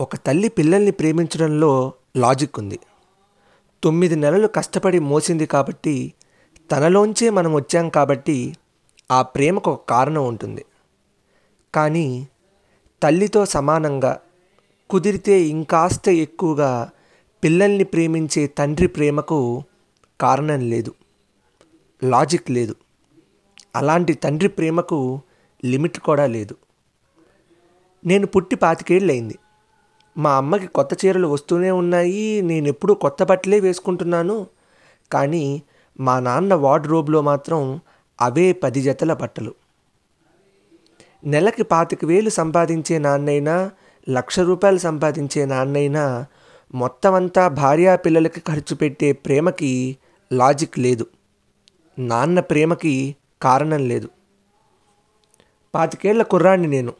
[0.00, 2.78] ఒక తల్లి పిల్లల్ని ప్రేమించడంలో లాజిక్ ఉంది.
[3.84, 6.12] తొమ్మిది నెలలు కష్టపడి మోసింది కాబట్టి
[6.70, 8.56] తనలోంచే మనం వచ్చాం కాబట్టి
[9.10, 10.64] ఆ ప్రేమకు ఒక కారణం ఉంటుంది.
[11.74, 12.28] కానీ
[13.02, 14.20] తల్లితో సమానంగా
[14.90, 16.90] కుదిరితే ఇంకాస్త ఎక్కువగా
[17.44, 19.62] పిల్లల్ని ప్రేమించే తండ్రి ప్రేమకు
[20.20, 20.94] కారణం లేదు.
[22.04, 22.74] లాజిక్ లేదు.
[23.76, 25.20] అలాంటి తండ్రి ప్రేమకు
[25.64, 26.56] లిమిట్ కూడా లేదు.
[28.06, 29.38] నేను పుట్టి పాతికేళ్ళయింది.
[30.18, 34.46] మా అమ్మకి కొత్త చీరలు వస్తూనే ఉన్నాయి నేను ఎప్పుడూ కొత్త బట్టలే వేసుకుంటున్నాను.
[35.12, 35.62] కానీ
[36.00, 37.80] మా నాన్న వార్డ్రోబ్లో మాత్రం
[38.20, 39.54] అవే పది జతల బట్టలు.
[41.24, 43.70] నెలకి పాతిక వేలు సంపాదించే నాన్నైనా
[44.10, 46.26] లక్ష రూపాయలు సంపాదించే నాన్నైనా
[46.74, 49.96] మొత్తం అంతా భార్యా పిల్లలకి ఖర్చు పెట్టే ప్రేమకి
[50.32, 51.06] లాజిక్ లేదు.
[51.98, 54.08] నాన్న ప్రేమకి కారణం లేదు.
[55.74, 56.92] పాతికేళ్ళ కుర్రాన్ని నేను.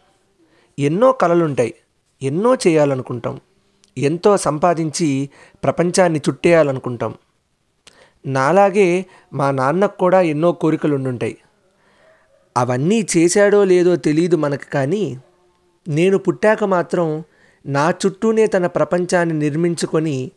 [0.79, 1.75] ఎన్నో కలలుంటాయి.
[2.25, 3.41] ఎన్నో చేయాలనుకుంటాం.
[3.99, 5.09] ఎంతో సంపాదించి
[5.65, 7.15] ప్రపంచాన్ని చుట్టేయాలనుకుంటాం.
[8.27, 8.89] నాలాగే
[9.33, 11.37] మా నాన్నకు కూడా ఎన్నో కోరికలు ఉండుంటాయి
[12.57, 15.05] అవన్నీ చేశాడో లేదో తెలియదు మనకు కానీ
[15.89, 17.25] నేను పుట్టాక మాత్రం
[17.67, 20.31] నా చుట్టూనే తన ప్రపంచాన్ని నిర్మించుకొని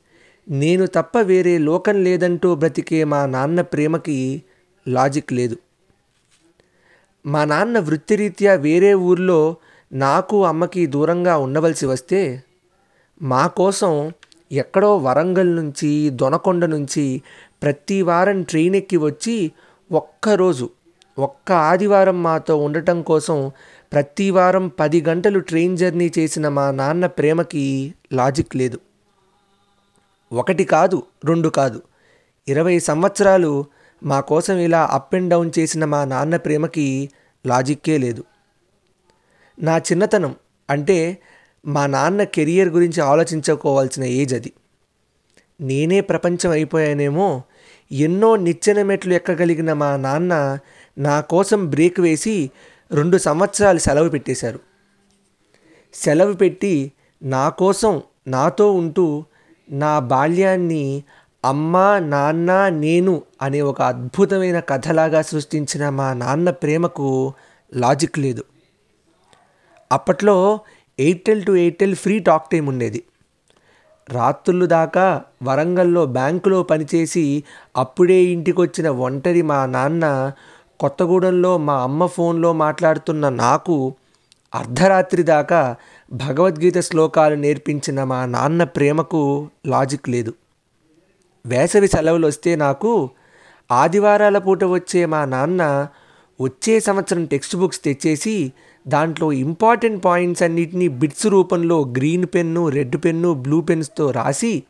[0.50, 4.44] నేను తప్ప వేరే లోకం లేదంటూ బ్రతికే మా నాన్న ప్రేమకి
[4.88, 5.58] లాజిక్ లేదు.
[7.26, 9.40] మా నాన్న వృత్తిరీత్యా వేరే ఊర్లో
[9.94, 12.44] నాకు అమ్మకి దూరంగా ఉండవలసి వస్తే
[13.22, 14.12] మా కోసం
[14.52, 17.22] ఎక్కడో వరంగల్ నుంచి దొనకొండ నుంచి
[17.62, 19.52] ప్రతి వారం ట్రైన్ ఎక్కి వచ్చి
[19.92, 20.70] ఒక్కరోజు
[21.20, 23.52] ఒక్క ఆదివారం మాతో ఉండటం కోసం
[23.92, 28.80] ప్రతి వారం పది గంటలు ట్రైన్ జర్నీ చేసిన మా నాన్న ప్రేమకి లాజిక్ లేదు.
[30.34, 31.82] ఒకటి కాదు రెండు కాదు.
[32.48, 33.66] ఇరవై సంవత్సరాలు
[34.04, 37.10] మా కోసం ఇలా అప్ అండ్ డౌన్ చేసిన మా నాన్న ప్రేమకి
[37.46, 38.24] లాజిక్కే లేదు.
[39.60, 40.36] నా చిన్నతనం
[40.70, 41.18] అంటే
[41.66, 44.54] మా నాన్న కెరియర్ గురించి ఆలోచించుకోవాల్సిన ఏజ్ అది.
[45.62, 47.42] నేనే ప్రపంచం అయిపోయానేమో
[47.92, 50.60] ఎన్నో నిచ్చెన మెట్లు ఎక్కగలిగిన మా నాన్న
[50.98, 52.52] నా కోసం బ్రేక్ వేసి
[52.92, 54.60] రెండు సంవత్సరాలు సెలవు పెట్టేశారు.
[55.94, 56.92] సెలవు పెట్టి
[57.24, 59.26] నా కోసం నాతో ఉంటూ
[59.70, 61.04] నా బాల్యాన్ని
[61.46, 67.34] అమ్మ నాన్న నేను అనే ఒక అద్భుతమైన కథలాగా సృష్టించిన మా నాన్న ప్రేమకు
[67.76, 68.44] లాజిక్ లేదు.
[69.92, 70.60] అప్పట్లో
[71.00, 73.04] Airtel to Airtel free talk time ఉండేది.
[74.10, 77.44] రాత్రులు దాకా వరంగల్లో బ్యాంకులో పనిచేసి
[77.78, 80.32] అప్పుడే ఇంటికొచ్చిన ఒంటరి మా నాన్న
[80.80, 83.96] కొత్తగూడెంలో మా అమ్మ ఫోన్లో మాట్లాడుతున్న నాకు
[84.56, 85.76] అర్ధరాత్రి దాకా
[86.12, 90.34] భగవద్గీత శ్లోకాలు నేర్పించిన మా నాన్న ప్రేమకు లాజిక్ లేదు.
[91.46, 93.10] వేసవి సెలవులు వస్తే నాకు
[93.72, 95.88] ఆదివారాల పూట వచ్చే మా నాన్న
[96.42, 98.52] వచ్చే సంవత్సరం టెక్స్ట్ బుక్స్ తెచ్చేసి
[98.88, 104.64] దాంట్లో ఇంపార్టెంట్ పాయింట్స్ అన్నిటినీ బిట్స్ రూపంలో green pen red pen blue పెన్స్తో రాసి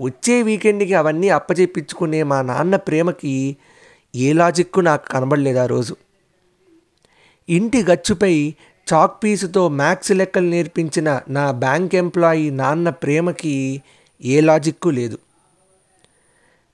[0.00, 3.56] వచ్చే వీకెండ్కి అవన్నీ అప్పచెప్పించుకునే మా నాన్న ప్రేమకి
[4.16, 5.96] ఏ లాజిక్ నాకు కనబడలేదు ఆ రోజు.
[7.48, 8.54] ఇంటి గచ్చుపై
[8.94, 13.82] చాక్ పీసుతో మ్యాథ్స్ లెక్కలు నేర్పించిన నా బ్యాంక్ ఎంప్లాయీ నాన్న ప్రేమకి
[14.24, 15.18] ఏ లాజిక్కు లేదు.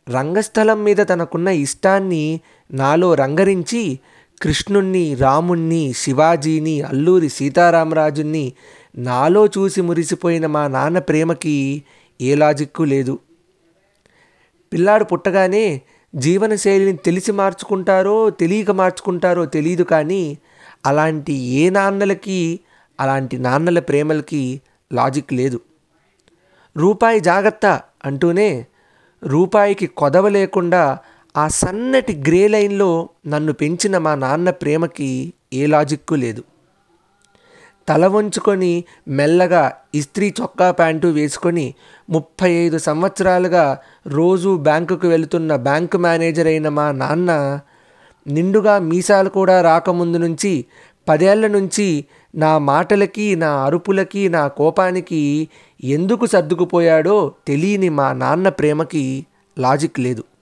[0.09, 2.41] రంగస్థలం మీద తనకున్న ఇష్టాన్ని
[2.73, 3.99] నాలో రంగరించి
[4.43, 8.53] కృష్ణుణ్ణి రాముణ్ణి శివాజీని అల్లూరి సీతారామరాజుని
[8.97, 11.83] నాలో చూసి మురిసిపోయిన మా నాన్న ప్రేమకి
[12.21, 13.19] ఏ లాజిక్కు లేదు.
[14.73, 15.83] పిల్లాడు పుట్టగానే
[16.15, 20.39] జీవనశైలిని తెలిసి మార్చుకుంటారో తెలియక మార్చుకుంటారో తెలియదు కానీ
[20.87, 22.61] అలాంటి ఏ నాన్నలకి
[23.01, 24.61] అలాంటి నాన్నల ప్రేమలకి
[24.93, 25.61] లాజిక్ లేదు.
[26.77, 28.67] రూపాయి జాగ్రత్త అంటూనే
[29.25, 30.99] రూపాయికి కొదవ లేకుండా
[31.37, 36.43] ఆ సన్నటి గ్రే లైన్లో నన్ను పెంచిన మా నాన్న ప్రేమకి ఏ లాజిక్కు లేదు.
[37.89, 41.75] తల వంచుకొని మెల్లగా ఇస్త్రీ చొక్కా ప్యాంటు వేసుకొని
[42.11, 47.61] ముప్పై ఐదు సంవత్సరాలుగా రోజు బ్యాంకుకు వెళుతున్న బ్యాంకు మేనేజర్ అయిన మా నాన్న
[48.27, 50.65] నిండుగా మీసాలు కూడా రాకముందు నుంచి
[51.09, 55.49] పదేళ్ళ నుంచి నా మాటలకి నా అరుపులకి నా కోపానికి
[55.83, 59.27] ఎందుకు సర్దుకుపోయాడో తెలియని మా నాన్న ప్రేమకి
[59.59, 60.34] లాజిక్ లేదు.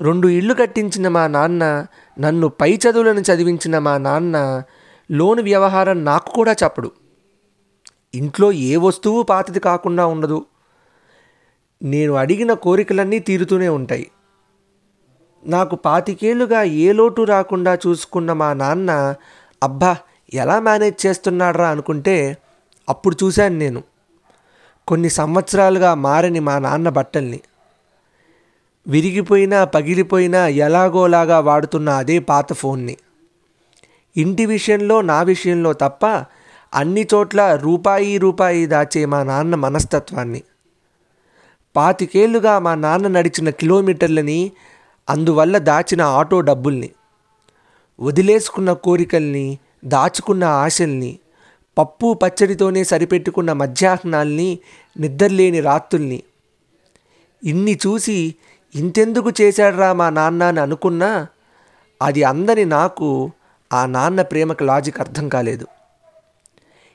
[0.00, 1.86] రెండు ఇళ్ళు కట్టించిన మా నాన్న
[2.20, 4.62] నన్ను పై చదువులను చదివించిన మా నాన్న
[5.10, 6.90] లోను వ్యవహారం నాకు కూడా చెప్పడు.
[8.14, 10.46] ఇంట్లో ఏ వస్తువు పాతది కాకుండా ఉండదు.
[11.82, 14.10] నేను అడిగిన కోరికలన్నీ తీరుతూనే ఉంటాయి.
[15.46, 19.14] నాకు పాతికేళ్ళుగా ఏ లోటు రాకుండా చూసుకున్న మా నాన్న
[19.62, 19.96] అబ్బా
[20.34, 21.68] ఎలా మేనేజ్ చేస్తున్నాడ్రా?
[21.68, 22.38] అనుకుంటే
[22.88, 23.82] అప్పుడు చూశాను నేను.
[24.88, 27.40] కొన్ని సంవత్సరాలుగా మారని మా నాన్న బట్టల్ని.
[28.86, 32.96] విరిగిపోయినా పగిలిపోయినా ఎలాగోలాగా వాడుతున్న అదే పాత ఫోన్ని.
[34.16, 36.06] ఇంటి విషయంలో నా విషయంలో తప్ప
[36.74, 40.42] అన్ని చోట్ల రూపాయి రూపాయి దాచే మా నాన్న మనస్తత్వాన్ని.
[41.76, 44.52] పాతికేళ్ళుగా మా నాన్న నడిచిన కిలోమీటర్లని
[45.10, 46.90] అందువల్ల దాచిన ఆటో డబ్బుల్ని
[48.00, 51.18] వదిలేసుకున్న కోరికల్ని దాచుకున్న ఆశల్ని
[51.78, 54.58] పప్పు పచ్చడితోనే సరిపెట్టుకున్న మధ్యాహ్నాల్ని
[55.00, 56.22] నిద్రలేని రాత్రుల్ని
[57.44, 58.34] ఇన్ని చూసి
[58.74, 61.26] ఇంతెందుకు చేశాడ్రా మా నాన్న అని అనుకున్నా
[62.02, 63.08] అది అందని నాకు
[63.72, 65.66] ఆ నాన్న ప్రేమకు లాజిక్ అర్థం కాలేదు.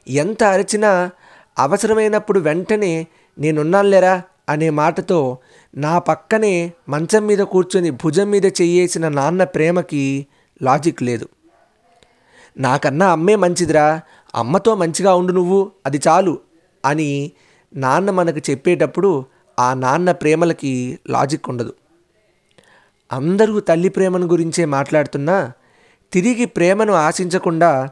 [0.07, 1.11] ఎంత అరిచినా
[1.59, 3.07] అవసరమైనప్పుడు వెంటనే
[3.39, 5.37] నేనున్నానులేరా అనే మాటతో
[5.75, 10.27] నా పక్కనే మంచం మీద కూర్చొని భుజం మీద చెయ్యేసిన నాన్న ప్రేమకి
[10.61, 11.27] లాజిక్ లేదు.
[12.57, 14.01] నాకన్నా అమ్మే మంచిదిరా
[14.35, 16.39] అమ్మతో మంచిగా ఉండు నువ్వు అది చాలు
[16.85, 17.31] అని
[17.75, 19.25] నాన్న మనకు చెప్పేటప్పుడు
[19.59, 21.73] ఆ నాన్న ప్రేమలకి లాజిక్ ఉండదు.
[23.11, 25.51] అందరూ తల్లి ప్రేమను గురించే మాట్లాడుతున్నా
[26.11, 27.89] తిరిగి ప్రేమను ఆశించకుండా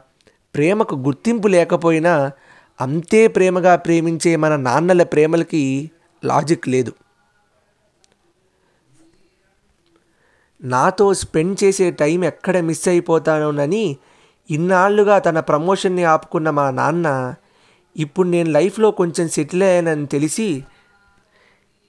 [0.54, 2.32] ప్రేమకు గుర్తింపు లేకపోయినా
[2.80, 5.90] అంతే ప్రేమగా ప్రేమించే మన నాన్నల ప్రేమలకి
[6.24, 6.92] లాజిక్ లేదు.
[10.62, 13.96] నాతో స్పెండ్ చేసే టైం ఎక్కడ మిస్ అయిపోతానోనని
[14.50, 17.34] ఇన్నాళ్ళుగా తన ప్రమోషన్ని ఆపుకున్న మా నాన్న
[17.96, 20.64] ఇప్పుడు నేను లైఫ్లో కొంచెం సెటిల్ అయ్యానని తెలిసి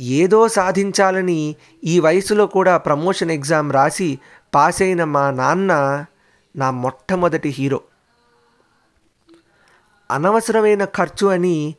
[0.01, 4.19] ఏదో సాధించాలని ఈ వయసులో కూడా ప్రమోషన్ ఎగ్జామ్ రాసి
[4.55, 6.05] పాస్ అయిన మా నాన్న
[6.55, 7.81] నా మొట్టమొదటి హీరో.
[10.11, 11.75] అనవసరమైన ఖర్చు అని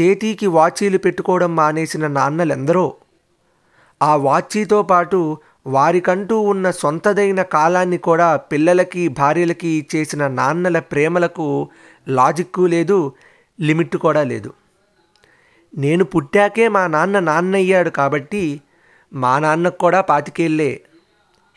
[0.00, 2.94] చేతికి వాచీలు పెట్టుకోవడం మానేసిన నాన్నలెందరో
[4.02, 5.36] ఆ వాచీతో పాటు
[5.66, 11.68] వారికంటూ ఉన్న సొంతదైన కాలాన్ని కూడా పిల్లలకి భార్యలకి చేసిన నాన్నల ప్రేమలకు
[12.08, 13.12] లాజిక్కు లేదు
[13.60, 14.52] లిమిట్ కూడా లేదు.
[15.73, 18.43] నేను పుట్టాకే మా నాన్న నాన్నయ్యాడు కాబట్టి
[19.13, 20.71] మా నాన్నకు కూడా పాతికేళ్ళే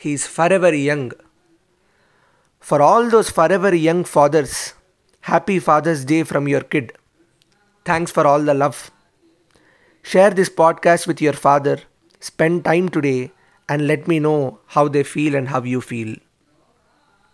[0.00, 1.14] he's forever young
[2.64, 4.58] for all those forever young fathers
[5.24, 6.90] happy Father's Day from your kid
[7.86, 8.80] thanks for all the love
[10.04, 11.80] share this podcast with your father
[12.22, 13.16] spend time today
[13.68, 16.16] and let me know how they feel and how you feel.